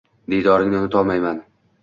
Diydoringni 0.33 0.79
unutolmayin 0.79 1.45